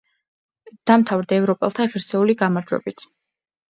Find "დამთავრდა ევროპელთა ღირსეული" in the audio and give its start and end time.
0.93-2.39